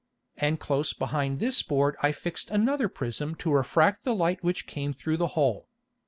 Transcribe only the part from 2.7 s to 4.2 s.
Prism to refract the